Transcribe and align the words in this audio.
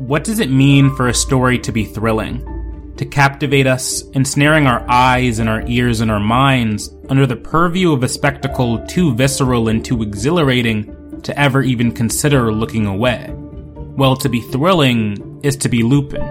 what 0.00 0.24
does 0.24 0.40
it 0.40 0.50
mean 0.50 0.94
for 0.96 1.08
a 1.08 1.14
story 1.14 1.58
to 1.58 1.72
be 1.72 1.84
thrilling? 1.84 2.94
To 2.96 3.04
captivate 3.04 3.66
us, 3.66 4.02
ensnaring 4.10 4.66
our 4.66 4.84
eyes 4.88 5.38
and 5.38 5.48
our 5.48 5.62
ears 5.66 6.00
and 6.00 6.10
our 6.10 6.20
minds 6.20 6.90
under 7.10 7.26
the 7.26 7.36
purview 7.36 7.92
of 7.92 8.02
a 8.02 8.08
spectacle 8.08 8.84
too 8.86 9.14
visceral 9.14 9.68
and 9.68 9.84
too 9.84 10.02
exhilarating 10.02 11.20
to 11.22 11.38
ever 11.38 11.62
even 11.62 11.92
consider 11.92 12.50
looking 12.50 12.86
away? 12.86 13.30
Well, 13.30 14.16
to 14.16 14.30
be 14.30 14.40
thrilling 14.40 15.40
is 15.42 15.56
to 15.56 15.68
be 15.68 15.82
Lupin. 15.82 16.22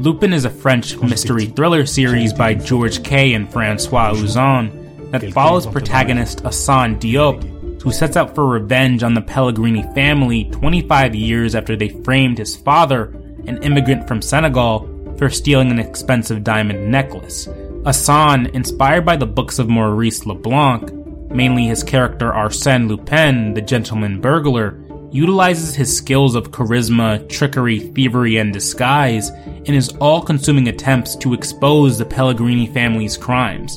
Lupin 0.00 0.32
is 0.32 0.44
a 0.44 0.50
French 0.50 0.96
mystery 0.98 1.46
thriller 1.46 1.86
series 1.86 2.32
by 2.32 2.54
George 2.54 3.04
Kay 3.04 3.34
and 3.34 3.50
Francois 3.52 4.12
Uzan 4.14 5.10
that 5.12 5.32
follows 5.32 5.66
protagonist 5.66 6.42
Assane 6.42 6.98
Diop, 6.98 7.55
who 7.86 7.92
sets 7.92 8.16
out 8.16 8.34
for 8.34 8.48
revenge 8.48 9.04
on 9.04 9.14
the 9.14 9.22
Pellegrini 9.22 9.84
family 9.94 10.42
25 10.46 11.14
years 11.14 11.54
after 11.54 11.76
they 11.76 11.88
framed 11.88 12.36
his 12.36 12.56
father, 12.56 13.14
an 13.46 13.62
immigrant 13.62 14.08
from 14.08 14.20
Senegal, 14.20 15.14
for 15.16 15.30
stealing 15.30 15.70
an 15.70 15.78
expensive 15.78 16.42
diamond 16.42 16.90
necklace. 16.90 17.46
Assane, 17.84 18.52
inspired 18.54 19.06
by 19.06 19.14
the 19.14 19.24
books 19.24 19.60
of 19.60 19.68
Maurice 19.68 20.26
Leblanc, 20.26 20.92
mainly 21.30 21.66
his 21.66 21.84
character 21.84 22.32
Arsène 22.32 22.88
Lupin, 22.88 23.54
the 23.54 23.62
gentleman 23.62 24.20
burglar, 24.20 24.82
utilizes 25.12 25.76
his 25.76 25.96
skills 25.96 26.34
of 26.34 26.50
charisma, 26.50 27.28
trickery, 27.28 27.78
thievery, 27.78 28.38
and 28.38 28.52
disguise 28.52 29.30
in 29.46 29.74
his 29.74 29.90
all 30.00 30.20
consuming 30.20 30.66
attempts 30.66 31.14
to 31.14 31.34
expose 31.34 31.98
the 31.98 32.04
Pellegrini 32.04 32.66
family's 32.66 33.16
crimes. 33.16 33.76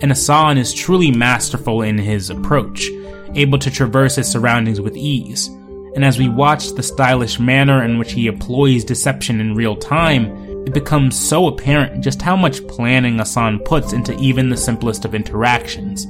And 0.00 0.10
Assane 0.10 0.56
is 0.56 0.72
truly 0.72 1.10
masterful 1.10 1.82
in 1.82 1.98
his 1.98 2.30
approach, 2.30 2.88
able 3.34 3.58
to 3.58 3.70
traverse 3.70 4.16
his 4.16 4.30
surroundings 4.30 4.80
with 4.80 4.96
ease. 4.96 5.48
And 5.94 6.04
as 6.04 6.18
we 6.18 6.28
watch 6.28 6.72
the 6.72 6.82
stylish 6.82 7.38
manner 7.38 7.84
in 7.84 7.98
which 7.98 8.12
he 8.12 8.26
employs 8.26 8.84
deception 8.84 9.40
in 9.40 9.54
real 9.54 9.76
time, 9.76 10.26
it 10.66 10.72
becomes 10.72 11.18
so 11.18 11.48
apparent 11.48 12.02
just 12.02 12.22
how 12.22 12.36
much 12.36 12.66
planning 12.68 13.16
Assane 13.16 13.64
puts 13.64 13.92
into 13.92 14.16
even 14.18 14.48
the 14.48 14.56
simplest 14.56 15.04
of 15.04 15.14
interactions. 15.14 16.06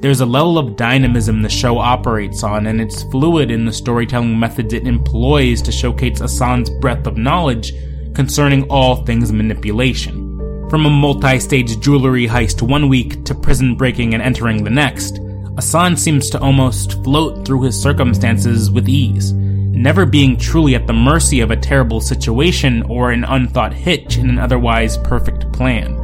There's 0.00 0.20
a 0.20 0.26
level 0.26 0.58
of 0.58 0.76
dynamism 0.76 1.42
the 1.42 1.48
show 1.48 1.78
operates 1.78 2.44
on, 2.44 2.68
and 2.68 2.80
it's 2.80 3.02
fluid 3.04 3.50
in 3.50 3.64
the 3.64 3.72
storytelling 3.72 4.38
methods 4.38 4.72
it 4.72 4.86
employs 4.86 5.60
to 5.62 5.72
showcase 5.72 6.20
Assane's 6.20 6.70
breadth 6.70 7.08
of 7.08 7.16
knowledge 7.16 7.72
concerning 8.14 8.62
all 8.70 9.04
things 9.04 9.32
manipulation. 9.32 10.38
From 10.70 10.86
a 10.86 10.90
multi 10.90 11.40
stage 11.40 11.80
jewelry 11.80 12.28
heist 12.28 12.62
one 12.62 12.88
week 12.88 13.24
to 13.24 13.34
prison 13.34 13.74
breaking 13.74 14.14
and 14.14 14.22
entering 14.22 14.62
the 14.62 14.70
next, 14.70 15.18
Assane 15.58 15.98
seems 15.98 16.30
to 16.30 16.40
almost 16.40 17.02
float 17.04 17.44
through 17.44 17.62
his 17.62 17.80
circumstances 17.80 18.70
with 18.70 18.88
ease, 18.88 19.32
never 19.32 20.06
being 20.06 20.38
truly 20.38 20.74
at 20.74 20.86
the 20.86 20.92
mercy 20.92 21.40
of 21.40 21.50
a 21.50 21.56
terrible 21.56 22.00
situation 22.00 22.82
or 22.84 23.10
an 23.10 23.24
unthought 23.24 23.74
hitch 23.74 24.16
in 24.16 24.30
an 24.30 24.38
otherwise 24.38 24.96
perfect 24.98 25.52
plan 25.52 25.96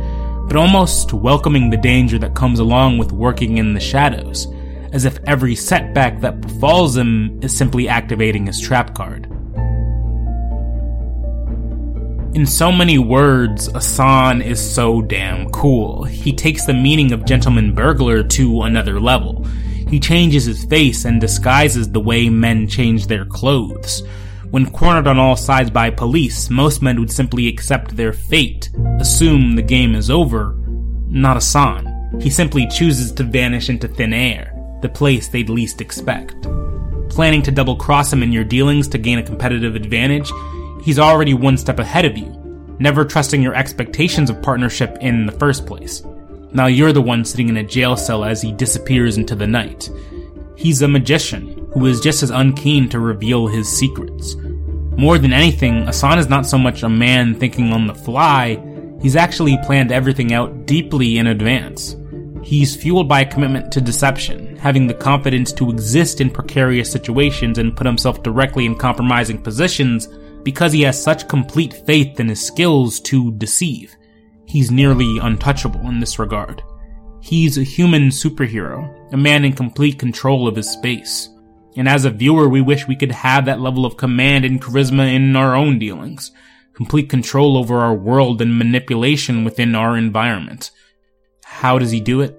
but 0.47 0.57
almost 0.57 1.13
welcoming 1.13 1.71
the 1.71 1.77
danger 1.77 2.19
that 2.19 2.35
comes 2.35 2.59
along 2.59 2.99
with 2.99 3.13
working 3.13 3.59
in 3.59 3.75
the 3.75 3.81
shadows, 3.81 4.47
as 4.93 5.05
if 5.05 5.19
every 5.27 5.55
setback 5.55 6.21
that 6.21 6.41
befalls 6.41 6.97
him 6.97 7.41
is 7.43 7.57
simply 7.57 7.89
activating 7.89 8.47
his 8.47 8.61
trap 8.61 8.95
card. 8.95 9.34
In 12.35 12.47
so 12.47 12.73
many 12.73 12.99
words, 12.99 13.69
Assane 13.69 14.45
is 14.45 14.59
so 14.59 15.01
damn 15.01 15.49
cool. 15.51 16.03
He 16.03 16.33
takes 16.33 16.65
the 16.65 16.75
meaning 16.75 17.13
of 17.13 17.25
gentleman 17.25 17.73
burglar 17.73 18.25
to 18.25 18.63
another 18.63 18.99
level. 18.99 19.45
He 19.89 20.01
changes 20.01 20.45
his 20.45 20.65
face 20.65 21.05
and 21.05 21.21
disguises 21.21 21.89
the 21.89 22.01
way 22.01 22.29
men 22.29 22.67
change 22.67 23.07
their 23.07 23.25
clothes. 23.25 24.03
When 24.51 24.69
cornered 24.69 25.07
on 25.07 25.17
all 25.17 25.37
sides 25.37 25.71
by 25.71 25.91
police, 25.91 26.51
most 26.51 26.83
men 26.83 26.99
would 26.99 27.13
simply 27.13 27.47
accept 27.47 27.97
their 27.97 28.13
fate, 28.13 28.69
assume 28.99 29.55
the 29.55 29.63
game 29.63 29.95
is 29.95 30.11
over. 30.11 30.57
Not 31.07 31.37
Assane. 31.37 32.21
He 32.21 32.31
simply 32.31 32.67
chooses 32.67 33.13
to 33.13 33.23
vanish 33.23 33.69
into 33.69 33.87
thin 33.87 34.13
air, 34.13 34.53
the 34.83 34.89
place 34.89 35.29
they'd 35.29 35.49
least 35.49 35.81
expect. 35.81 36.35
Planning 37.11 37.43
to 37.43 37.53
double 37.53 37.77
cross 37.77 38.13
him 38.13 38.25
in 38.25 38.33
your 38.33 38.43
dealings 38.43 38.89
to 38.89 38.99
gain 38.99 39.21
a 39.21 39.23
competitive 39.23 39.77
advantage, 39.77 40.33
he's 40.85 40.99
already 40.99 41.33
one 41.33 41.57
step 41.57 41.79
ahead 41.79 42.05
of 42.05 42.17
you, 42.17 42.31
never 42.79 43.05
trusting 43.05 43.43
your 43.43 43.55
expectations 43.55 44.29
of 44.29 44.43
partnership 44.43 44.99
in 45.01 45.25
the 45.25 45.33
first 45.33 45.67
place. 45.67 46.03
Now 46.53 46.67
you're 46.67 46.93
the 46.93 47.01
one 47.01 47.25
sitting 47.25 47.49
in 47.49 47.57
a 47.57 47.65
jail 47.65 47.97
cell 47.97 48.23
as 48.23 48.43
he 48.43 48.53
disappears 48.53 49.17
into 49.17 49.35
the 49.35 49.47
night. 49.47 49.91
He's 50.57 50.83
a 50.83 50.89
magician 50.89 51.69
who 51.73 51.87
is 51.87 52.01
just 52.01 52.23
as 52.23 52.31
unkeen 52.31 52.91
to 52.91 53.01
reveal 53.01 53.47
his 53.47 53.67
secrets. 53.67 54.37
More 54.97 55.19
than 55.19 55.33
anything, 55.33 55.87
Assane 55.87 56.19
is 56.19 56.29
not 56.29 56.47
so 56.47 56.59
much 56.59 56.83
a 56.83 56.89
man 56.89 57.35
thinking 57.35 57.73
on 57.73 57.87
the 57.87 57.95
fly, 57.95 58.63
he's 59.01 59.17
actually 59.17 59.59
planned 59.65 59.91
everything 59.91 60.33
out 60.35 60.67
deeply 60.67 61.17
in 61.19 61.27
advance. 61.27 61.97
He's 62.45 62.77
fueled 62.77 63.09
by 63.09 63.23
a 63.23 63.31
commitment 63.31 63.73
to 63.73 63.81
deception, 63.81 64.55
having 64.57 64.87
the 64.87 64.95
confidence 64.95 65.51
to 65.55 65.71
exist 65.71 66.21
in 66.21 66.31
precarious 66.31 66.93
situations 66.93 67.57
and 67.57 67.75
put 67.75 67.87
himself 67.87 68.23
directly 68.23 68.67
in 68.67 68.77
compromising 68.77 69.43
positions 69.43 70.09
because 70.45 70.73
he 70.73 70.83
has 70.83 71.03
such 71.03 71.29
complete 71.29 71.73
faith 71.87 72.21
in 72.21 72.29
his 72.29 72.45
skills 72.45 73.01
to 73.01 73.33
deceive. 73.33 73.97
He's 74.47 74.71
nearly 74.71 75.19
untouchable 75.19 75.89
in 75.89 76.01
this 76.01 76.19
regard. 76.19 76.63
He's 77.21 77.57
a 77.57 77.63
human 77.63 78.11
superhero, 78.11 79.13
a 79.13 79.17
man 79.17 79.45
in 79.45 79.55
complete 79.55 79.99
control 79.99 80.47
of 80.47 80.57
his 80.57 80.71
space. 80.71 81.31
And 81.77 81.89
as 81.89 82.05
a 82.05 82.11
viewer, 82.11 82.49
we 82.49 82.61
wish 82.61 82.87
we 82.87 82.97
could 82.97 83.11
have 83.11 83.47
that 83.47 83.61
level 83.61 83.87
of 83.87 83.97
command 83.97 84.45
and 84.45 84.61
charisma 84.61 85.13
in 85.13 85.35
our 85.35 85.57
own 85.57 85.79
dealings, 85.79 86.31
complete 86.75 87.09
control 87.09 87.57
over 87.57 87.79
our 87.79 87.95
world 87.95 88.43
and 88.43 88.59
manipulation 88.59 89.43
within 89.43 89.75
our 89.75 89.97
environment. 89.97 90.71
How 91.45 91.79
does 91.79 91.91
he 91.91 92.01
do 92.01 92.21
it? 92.21 92.39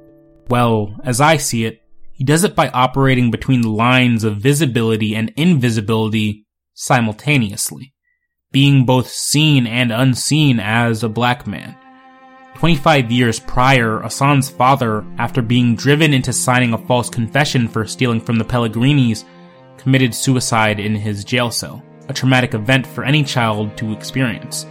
Well, 0.50 0.96
as 1.04 1.20
I 1.20 1.38
see 1.38 1.66
it, 1.66 1.82
he 2.14 2.24
does 2.24 2.44
it 2.44 2.56
by 2.56 2.70
operating 2.70 3.32
between 3.32 3.62
the 3.62 3.70
lines 3.70 4.24
of 4.24 4.38
visibility 4.38 5.16
and 5.16 5.34
invisibility 5.36 6.46
simultaneously, 6.76 7.95
being 8.56 8.86
both 8.86 9.12
seen 9.12 9.68
and 9.68 9.92
unseen 9.92 10.62
as 10.62 11.04
a 11.04 11.10
black 11.10 11.46
man. 11.46 11.76
25 12.54 13.12
years 13.12 13.38
prior, 13.38 14.00
Assane's 14.00 14.50
father, 14.50 15.06
after 15.18 15.42
being 15.42 15.76
driven 15.76 16.14
into 16.14 16.32
signing 16.32 16.72
a 16.72 16.78
false 16.78 17.10
confession 17.10 17.68
for 17.68 17.86
stealing 17.86 18.22
from 18.22 18.38
the 18.38 18.46
Pellegrinis, 18.46 19.26
committed 19.78 20.16
suicide 20.16 20.80
in 20.80 20.96
his 20.96 21.26
jail 21.26 21.52
cell, 21.52 21.84
a 22.08 22.14
traumatic 22.14 22.54
event 22.54 22.88
for 22.88 23.04
any 23.04 23.26
child 23.26 23.76
to 23.76 23.92
experience. 23.92 24.66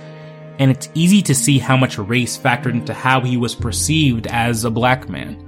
And 0.59 0.71
it's 0.71 0.89
easy 0.95 1.21
to 1.21 1.35
see 1.35 1.59
how 1.59 1.77
much 1.77 1.99
race 1.99 2.39
factored 2.39 2.73
into 2.73 2.95
how 2.95 3.21
he 3.21 3.37
was 3.37 3.55
perceived 3.55 4.27
as 4.29 4.65
a 4.65 4.71
black 4.71 5.11
man. 5.11 5.47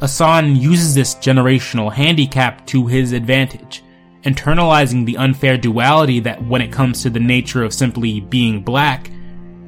Assane 0.00 0.60
uses 0.60 0.96
this 0.96 1.14
generational 1.14 1.92
handicap 1.92 2.66
to 2.66 2.88
his 2.88 3.12
advantage, 3.12 3.84
internalizing 4.24 5.06
the 5.06 5.16
unfair 5.16 5.56
duality 5.56 6.20
that 6.20 6.42
when 6.44 6.62
it 6.62 6.72
comes 6.72 7.02
to 7.02 7.10
the 7.10 7.20
nature 7.20 7.62
of 7.62 7.72
simply 7.72 8.20
being 8.20 8.62
black, 8.62 9.10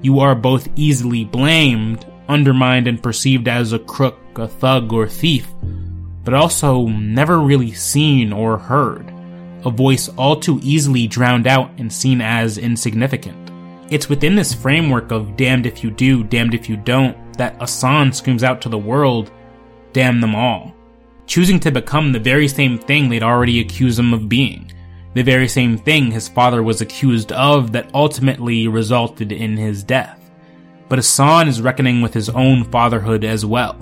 you 0.02 0.20
are 0.20 0.34
both 0.34 0.68
easily 0.76 1.24
blamed, 1.24 2.06
undermined, 2.28 2.86
and 2.86 3.02
perceived 3.02 3.48
as 3.48 3.72
a 3.72 3.78
crook, 3.78 4.18
a 4.36 4.48
thug, 4.48 4.92
or 4.92 5.06
thief, 5.06 5.48
but 6.24 6.34
also 6.34 6.86
never 6.86 7.40
really 7.40 7.72
seen 7.72 8.32
or 8.32 8.58
heard. 8.58 9.12
A 9.64 9.70
voice 9.70 10.08
all 10.16 10.36
too 10.36 10.58
easily 10.62 11.06
drowned 11.06 11.46
out 11.46 11.70
and 11.78 11.92
seen 11.92 12.20
as 12.20 12.56
insignificant. 12.56 13.36
It's 13.90 14.08
within 14.08 14.36
this 14.36 14.54
framework 14.54 15.10
of 15.10 15.36
damned 15.36 15.66
if 15.66 15.84
you 15.84 15.90
do, 15.90 16.24
damned 16.24 16.54
if 16.54 16.68
you 16.68 16.76
don't, 16.76 17.16
that 17.34 17.58
Assane 17.58 18.14
screams 18.14 18.44
out 18.44 18.62
to 18.62 18.68
the 18.68 18.78
world, 18.78 19.30
damn 19.92 20.20
them 20.20 20.34
all. 20.34 20.74
Choosing 21.30 21.60
to 21.60 21.70
become 21.70 22.10
the 22.10 22.18
very 22.18 22.48
same 22.48 22.76
thing 22.76 23.08
they'd 23.08 23.22
already 23.22 23.60
accused 23.60 24.00
him 24.00 24.12
of 24.12 24.28
being 24.28 24.72
the 25.14 25.22
very 25.22 25.46
same 25.46 25.78
thing 25.78 26.10
his 26.10 26.26
father 26.26 26.60
was 26.60 26.80
accused 26.80 27.30
of 27.30 27.70
that 27.70 27.88
ultimately 27.94 28.66
resulted 28.66 29.30
in 29.30 29.56
his 29.56 29.84
death. 29.84 30.28
But 30.88 30.98
Assane 30.98 31.46
is 31.46 31.62
reckoning 31.62 32.02
with 32.02 32.12
his 32.12 32.30
own 32.30 32.64
fatherhood 32.64 33.22
as 33.22 33.46
well. 33.46 33.74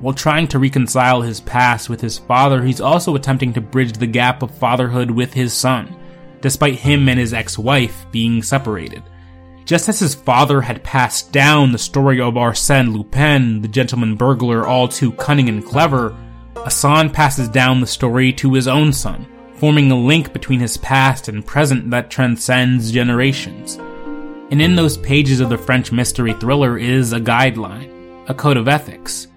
While 0.00 0.14
trying 0.14 0.48
to 0.48 0.58
reconcile 0.58 1.20
his 1.20 1.40
past 1.40 1.90
with 1.90 2.00
his 2.00 2.18
father, 2.18 2.64
he's 2.64 2.80
also 2.80 3.14
attempting 3.14 3.52
to 3.52 3.60
bridge 3.60 3.92
the 3.92 4.06
gap 4.06 4.42
of 4.42 4.50
fatherhood 4.56 5.10
with 5.10 5.34
his 5.34 5.52
son, 5.52 5.94
despite 6.40 6.76
him 6.76 7.10
and 7.10 7.20
his 7.20 7.34
ex-wife 7.34 8.06
being 8.10 8.42
separated. 8.42 9.02
Just 9.66 9.90
as 9.90 10.00
his 10.00 10.14
father 10.14 10.62
had 10.62 10.82
passed 10.82 11.30
down 11.30 11.72
the 11.72 11.78
story 11.78 12.22
of 12.22 12.34
Arsène 12.36 12.94
Lupin, 12.94 13.60
the 13.60 13.68
gentleman 13.68 14.16
burglar 14.16 14.66
all 14.66 14.88
too 14.88 15.12
cunning 15.12 15.50
and 15.50 15.62
clever, 15.62 16.16
Assane 16.64 17.12
passes 17.12 17.48
down 17.48 17.80
the 17.80 17.86
story 17.86 18.32
to 18.34 18.54
his 18.54 18.66
own 18.66 18.92
son, 18.92 19.26
forming 19.54 19.90
a 19.90 19.96
link 19.96 20.32
between 20.32 20.60
his 20.60 20.76
past 20.76 21.28
and 21.28 21.46
present 21.46 21.90
that 21.90 22.10
transcends 22.10 22.90
generations. 22.90 23.76
And 24.50 24.62
in 24.62 24.76
those 24.76 24.96
pages 24.96 25.40
of 25.40 25.48
the 25.48 25.58
French 25.58 25.92
mystery 25.92 26.32
thriller 26.34 26.78
is 26.78 27.12
a 27.12 27.20
guideline, 27.20 28.24
a 28.28 28.34
code 28.34 28.56
of 28.56 28.68
ethics, 28.68 29.28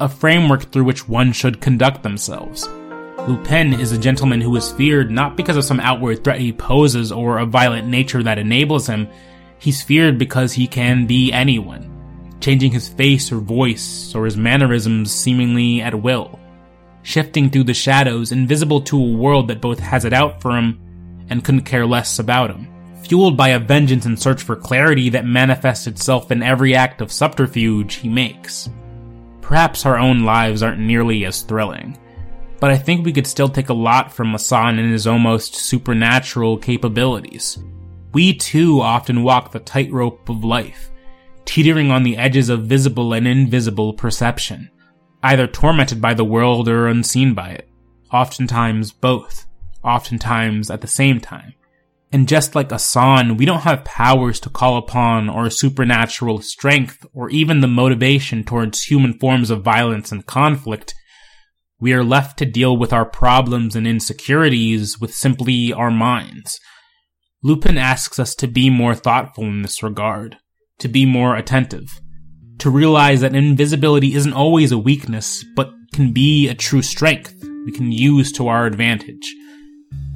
a 0.00 0.08
framework 0.08 0.70
through 0.70 0.84
which 0.84 1.08
one 1.08 1.32
should 1.32 1.60
conduct 1.60 2.02
themselves. 2.02 2.68
Lupin 3.26 3.74
is 3.74 3.92
a 3.92 3.98
gentleman 3.98 4.40
who 4.40 4.54
is 4.56 4.72
feared 4.72 5.10
not 5.10 5.36
because 5.36 5.56
of 5.56 5.64
some 5.64 5.80
outward 5.80 6.24
threat 6.24 6.40
he 6.40 6.52
poses 6.52 7.12
or 7.12 7.38
a 7.38 7.46
violent 7.46 7.86
nature 7.86 8.22
that 8.22 8.38
enables 8.38 8.86
him, 8.86 9.08
he's 9.58 9.82
feared 9.82 10.18
because 10.18 10.52
he 10.52 10.66
can 10.66 11.06
be 11.06 11.32
anyone, 11.32 12.36
changing 12.40 12.72
his 12.72 12.88
face 12.88 13.30
or 13.32 13.38
voice 13.38 14.14
or 14.14 14.24
his 14.24 14.36
mannerisms 14.36 15.12
seemingly 15.12 15.82
at 15.82 16.00
will, 16.00 16.37
shifting 17.08 17.48
through 17.48 17.64
the 17.64 17.74
shadows, 17.74 18.32
invisible 18.32 18.80
to 18.82 19.02
a 19.02 19.16
world 19.16 19.48
that 19.48 19.60
both 19.60 19.78
has 19.78 20.04
it 20.04 20.12
out 20.12 20.40
for 20.42 20.56
him 20.56 20.78
and 21.30 21.44
couldn't 21.44 21.62
care 21.62 21.86
less 21.86 22.18
about 22.18 22.50
him 22.50 22.68
fueled 23.08 23.36
by 23.36 23.48
a 23.50 23.58
vengeance 23.58 24.04
and 24.04 24.20
search 24.20 24.42
for 24.42 24.54
clarity 24.54 25.08
that 25.08 25.24
manifests 25.24 25.86
itself 25.86 26.30
in 26.30 26.42
every 26.42 26.74
act 26.74 27.00
of 27.00 27.10
subterfuge 27.10 27.94
he 27.94 28.08
makes. 28.08 28.68
Perhaps 29.40 29.86
our 29.86 29.96
own 29.96 30.24
lives 30.24 30.62
aren't 30.62 30.80
nearly 30.80 31.24
as 31.24 31.42
thrilling, 31.42 31.96
but 32.60 32.70
I 32.70 32.76
think 32.76 33.04
we 33.04 33.12
could 33.12 33.26
still 33.26 33.48
take 33.48 33.70
a 33.70 33.74
lot 33.74 34.12
from 34.12 34.34
Assane 34.34 34.78
and 34.78 34.92
his 34.92 35.06
almost 35.06 35.54
supernatural 35.54 36.58
capabilities. 36.58 37.58
We 38.12 38.34
too 38.34 38.80
often 38.80 39.22
walk 39.22 39.52
the 39.52 39.60
tightrope 39.60 40.28
of 40.28 40.44
life, 40.44 40.90
teetering 41.46 41.90
on 41.90 42.02
the 42.02 42.16
edges 42.18 42.50
of 42.50 42.66
visible 42.66 43.14
and 43.14 43.26
invisible 43.26 43.94
perception, 43.94 44.70
either 45.22 45.46
tormented 45.46 46.00
by 46.00 46.14
the 46.14 46.24
world 46.24 46.68
or 46.68 46.86
unseen 46.86 47.34
by 47.34 47.50
it. 47.50 47.68
Oftentimes 48.12 48.92
both, 48.92 49.46
oftentimes 49.82 50.70
at 50.70 50.80
the 50.80 50.86
same 50.86 51.20
time. 51.20 51.54
And 52.10 52.26
just 52.26 52.54
like 52.54 52.70
Assane, 52.70 53.36
we 53.36 53.44
don't 53.44 53.60
have 53.60 53.84
powers 53.84 54.40
to 54.40 54.50
call 54.50 54.78
upon 54.78 55.28
or 55.28 55.50
supernatural 55.50 56.40
strength 56.40 57.04
or 57.12 57.28
even 57.28 57.60
the 57.60 57.66
motivation 57.66 58.44
towards 58.44 58.84
human 58.84 59.18
forms 59.18 59.50
of 59.50 59.62
violence 59.62 60.10
and 60.10 60.24
conflict. 60.24 60.94
We 61.78 61.92
are 61.92 62.04
left 62.04 62.38
to 62.38 62.46
deal 62.46 62.76
with 62.76 62.94
our 62.94 63.04
problems 63.04 63.76
and 63.76 63.86
insecurities 63.86 64.98
with 64.98 65.14
simply 65.14 65.72
our 65.72 65.90
minds. 65.90 66.58
Lupin 67.42 67.76
asks 67.76 68.18
us 68.18 68.34
to 68.36 68.48
be 68.48 68.70
more 68.70 68.94
thoughtful 68.94 69.44
in 69.44 69.62
this 69.62 69.82
regard, 69.82 70.38
to 70.78 70.88
be 70.88 71.04
more 71.04 71.36
attentive, 71.36 72.00
to 72.58 72.70
realize 72.70 73.20
that 73.20 73.34
invisibility 73.34 74.14
isn't 74.14 74.32
always 74.32 74.72
a 74.72 74.78
weakness, 74.78 75.44
but 75.54 75.70
can 75.92 76.12
be 76.12 76.48
a 76.48 76.54
true 76.54 76.82
strength 76.82 77.34
we 77.64 77.72
can 77.72 77.92
use 77.92 78.32
to 78.32 78.48
our 78.48 78.66
advantage. 78.66 79.34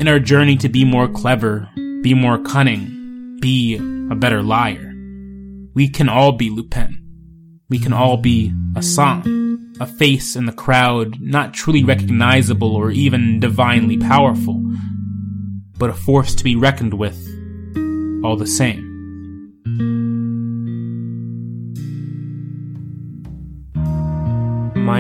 In 0.00 0.08
our 0.08 0.18
journey 0.18 0.56
to 0.56 0.68
be 0.68 0.84
more 0.84 1.08
clever, 1.08 1.68
be 2.02 2.14
more 2.14 2.38
cunning, 2.38 3.38
be 3.40 3.76
a 4.10 4.14
better 4.14 4.42
liar. 4.42 4.92
We 5.74 5.88
can 5.88 6.08
all 6.08 6.32
be 6.32 6.50
Lupin. 6.50 6.98
We 7.68 7.78
can 7.78 7.92
all 7.92 8.16
be 8.16 8.52
Assane, 8.74 9.80
a 9.80 9.86
face 9.86 10.36
in 10.36 10.46
the 10.46 10.52
crowd 10.52 11.20
not 11.20 11.54
truly 11.54 11.84
recognizable 11.84 12.74
or 12.74 12.90
even 12.90 13.40
divinely 13.40 13.96
powerful, 13.96 14.62
but 15.78 15.90
a 15.90 15.94
force 15.94 16.34
to 16.34 16.44
be 16.44 16.56
reckoned 16.56 16.94
with 16.94 17.16
all 18.24 18.36
the 18.36 18.46
same. 18.46 18.91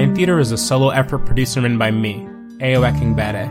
Mind 0.02 0.16
Theater 0.16 0.40
is 0.40 0.50
a 0.50 0.58
solo 0.58 0.88
effort 0.88 1.20
produced 1.20 1.56
and 1.56 1.62
written 1.62 1.78
by 1.78 1.92
me, 1.92 2.26
Ayo 2.58 2.82
Bade. 3.14 3.46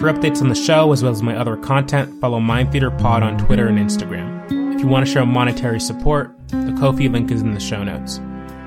For 0.00 0.10
updates 0.10 0.40
on 0.40 0.48
the 0.48 0.54
show, 0.54 0.90
as 0.90 1.02
well 1.02 1.12
as 1.12 1.20
my 1.20 1.36
other 1.36 1.54
content, 1.54 2.18
follow 2.18 2.40
Mind 2.40 2.72
Theater 2.72 2.90
Pod 2.90 3.22
on 3.22 3.36
Twitter 3.36 3.68
and 3.68 3.76
Instagram. 3.76 4.74
If 4.74 4.80
you 4.80 4.86
want 4.86 5.04
to 5.04 5.12
show 5.12 5.26
monetary 5.26 5.78
support, 5.78 6.34
the 6.48 6.74
Ko-fi 6.80 7.08
link 7.08 7.30
is 7.30 7.42
in 7.42 7.52
the 7.52 7.60
show 7.60 7.84
notes. 7.84 8.22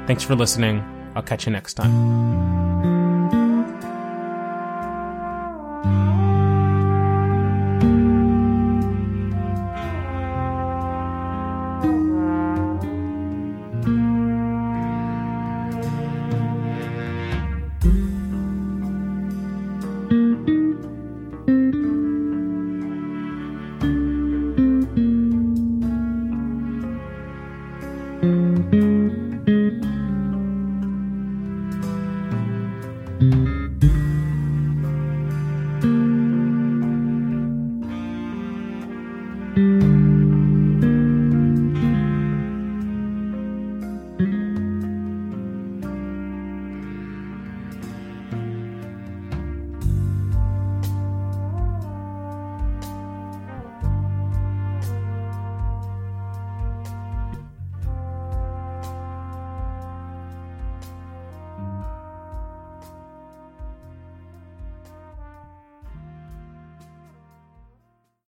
Thanks 0.06 0.21
for 0.21 0.35
listening. 0.35 0.83
I'll 1.15 1.23
catch 1.23 1.47
you 1.47 1.51
next 1.51 1.73
time. 1.73 2.69